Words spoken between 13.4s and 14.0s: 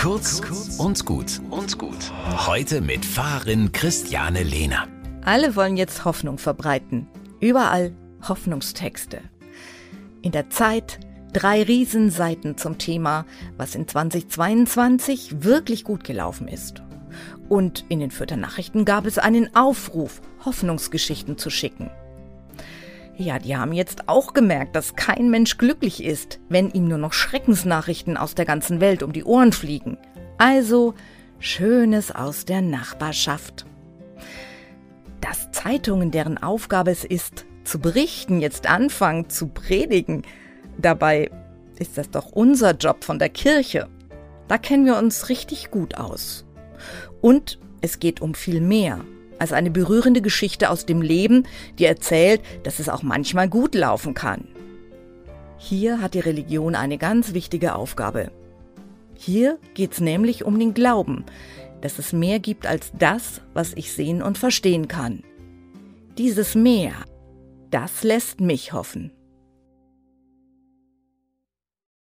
was in